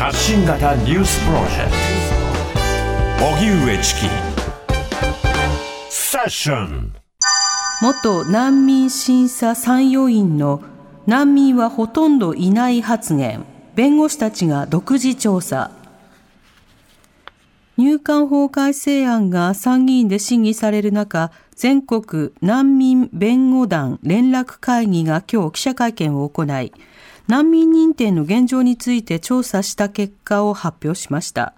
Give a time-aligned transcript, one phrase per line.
[0.00, 1.70] 発信型ニュースプロジェク
[3.18, 3.26] ト。
[3.26, 4.00] 荻上チキ。
[5.90, 6.94] セッション。
[7.82, 10.62] 元難民審査参与員の
[11.06, 13.44] 難民はほとんどいない発言。
[13.74, 15.70] 弁護士たちが独自調査。
[17.76, 26.72] 入管法改正案が参議院で審議される中全国難民弁護団連絡会議が今日記者会見を行い
[27.30, 31.54] 難民認定の現状について調査した結果を発表しました。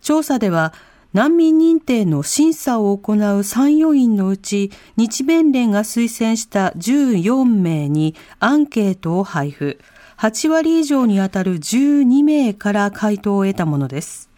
[0.00, 0.72] 調査では
[1.12, 9.78] 難民認定の審査を行う参与員のうち日弁連が推薦した14名にアンケートを配布。
[10.16, 14.31] 8割以上にあたる12名から回答を得たものです。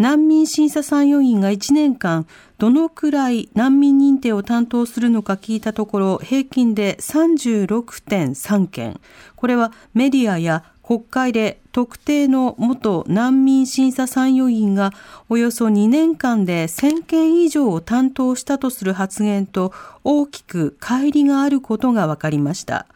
[0.00, 8.98] 難民審査参与員が1年間どのくらい難民認定を担当するのか聞いたところ平均で36.3件
[9.36, 14.92] これはメディアや国会で特定の元難民審査参与員が
[15.28, 22.86] およそ2年間で1000件以上を担当したとする発言と大きく乖離があることが分かりました。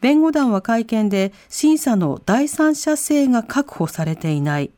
[0.00, 4.70] 弁護団は会見で審査の第三者性が確保されていない。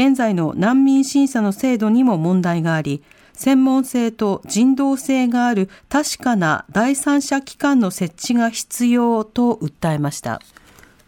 [0.00, 3.02] 現在の難民審査の制度にも問題があり、
[3.34, 10.40] 専門性と人道性がある確かな第三者機関の設置が必要と訴えました。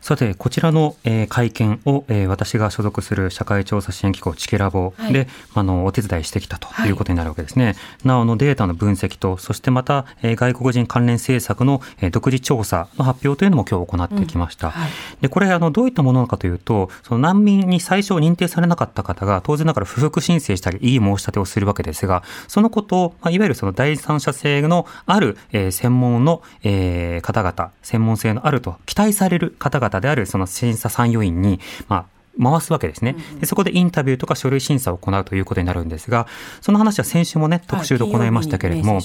[0.02, 7.66] さて、こちらの、えー、会見を、えー、私が所属する社会調査支援機構チケラボで、はい、あのお手伝いしてきたということになるわけですね。
[7.66, 14.66] はい、なおのデータの分析と、そしてまた、えー、外国人関連政策の、えー、独自調査の発表というのも今日行ってきました。
[14.66, 32.06] うんはい、でこれあのどういったものかというと、その難民に最初認定されなかった方が当然ながら不服申請したり異議申し立てをするわけですが、そのことを、まあ、いわゆるその第三者性のある、えー、専門の、えー、方々、専門性のあると期待される方々であるその審査参与員に、まあ、
[32.40, 36.26] 回すわけですね、でそこでインタビューとか書類審査を行うということになるんですが、
[36.60, 39.00] その話は先週もね、特集で行いましたけれども、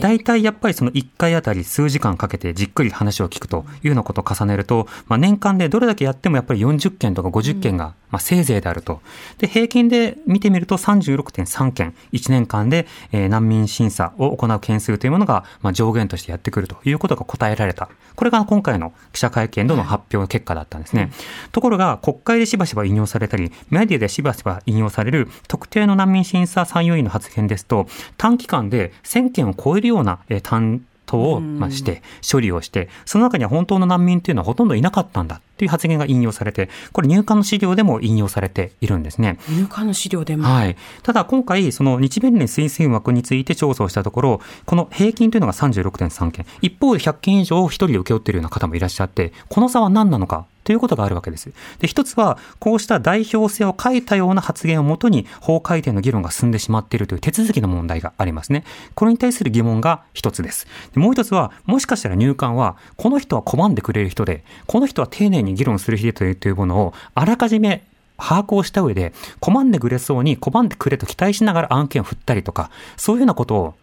[0.00, 9.00] 大体やっぱりその1回あたり数時間かけてじっくり話を聞くというようなことを重ねると、まあ、年間でどれだけやってもやっぱり40件とか50件が、まあ、せいぜいであると。
[9.38, 17.88] で、平均で見てみると36.3件、1年間で、えー、難民審査を行う件数というものが、まあ、上限としてやってくるということが答えられた。
[18.16, 21.10] これが今回の記者会見での発表結果だったんですね。
[21.52, 27.86] ところが、国会でしばしば引用されたり、メディアでしばしば引用される特定の難民審査参与員の発言ですと、
[28.16, 39.38] 短期間で1000件を超えるような、えー、等を、まして、処理をして、その中には本当の難民というのはほとんどいなかったんだという発言が引用されて、これ入管の資料でも引用されているんですね。
[39.48, 40.76] 入管の資料でもはい。
[41.02, 46.46] ただ今回、その日弁連推薦枠について調査をしたところ、この平均というのが36.3件。
[46.60, 51.50] 一方で100件以上を一人で請け負っているような方もいらっしゃって、この差は何なのかということがあるわけです。
[51.78, 58.64] で、一つは、こうした代表性を欠いたような発言をもとに、法改定の議論が進んでしまっているという手続きの問題がありますね。
[58.94, 60.66] これに対する疑問が一つです。
[60.92, 67.84] でもう一つは、もしかしたら入管は、この人は拒んでくれる人で、この人は丁寧に議論する人というものを、あらかじめ
[68.18, 73.74] 把握をした上で、拒んでくれそうに拒んでくれと期待しながら案件を振ったりとか、そういうようなことを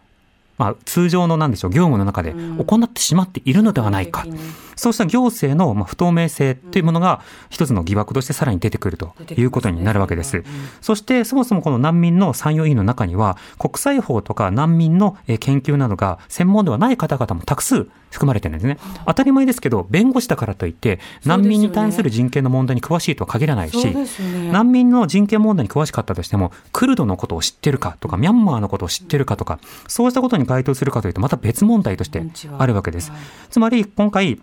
[0.58, 4.24] まあ、通常のなんでしょう、業務の中で行ってしまっているのではないか。
[4.26, 4.38] うん、
[4.76, 10.44] そうした行政の不透明性というものが一つの疑惑としてさらに出てくるということになるわけです。
[10.80, 18.78] そしてそもそもこの難民の参与員の中には国際法とか難民の研究などが専門ではない方々もたく数含まれてるんですね。
[19.06, 24.06] 当たり前ですけど、弁護士だからといって、難民に対する人権の問題に詳しいとは限らないし、ね、
[24.50, 32.22] 難民の人権問題に詳しかったとしても、クルドのことを知ってるかとか、ミャンマーのことを知ってるかとか、そうしたことに該当するかというと、また別問題として
[32.58, 33.12] あるわけです。
[33.50, 34.40] つまり、今回、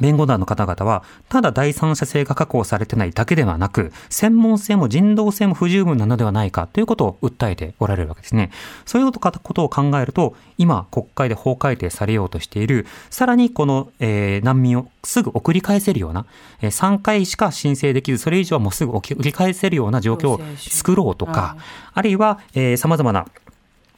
[0.00, 8.50] 弁護団の方々は、ただ第三者性が確保されてないだけではなく、専門性も人道性も不十分なのではないかということを訴えておられるわけですね。
[8.84, 16.26] そういうことを考えると、今、国会で法改定されようとしている、さらにこの、えー、難民をすぐ送り返せるような、
[16.60, 21.56] えー、3回しか申請できず、それ以上はもうすぐ送り返せるような状況を作ろうとか、
[21.92, 23.26] あるいは、えー、様々な、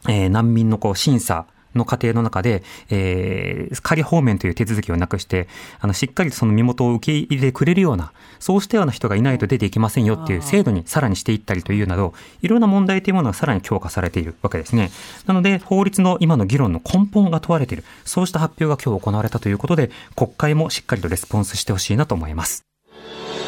[0.07, 1.47] えー、難民のこう審査、
[1.77, 5.47] の過程の中で、えー、仮放免という手続きをなくして、
[5.79, 14.91] あの、しっかりその身元を受け入れてくれるような、そうしたような人がいないと出ていけませんよっていう制度にさらにしていったりというなど、いろんな問題というものがさらに強化されているわけですね。
[15.25, 22.63] なので、法律の今の議論の根本が問われている、そうした発表が今日行われたということで、国会もしっかりとレスポンスしてほしいなと思います。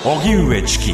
[0.05, 0.93] 荻上チキ